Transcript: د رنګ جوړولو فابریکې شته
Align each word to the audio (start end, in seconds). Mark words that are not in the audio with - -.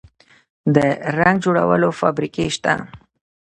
د 0.75 0.77
رنګ 1.19 1.37
جوړولو 1.45 1.87
فابریکې 1.99 2.45
شته 2.55 2.73